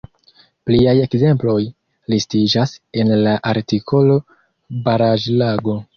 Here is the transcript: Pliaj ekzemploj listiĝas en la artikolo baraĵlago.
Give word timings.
Pliaj 0.69 0.93
ekzemploj 1.01 1.57
listiĝas 2.13 2.73
en 3.03 3.13
la 3.27 3.35
artikolo 3.53 4.19
baraĵlago. 4.89 5.79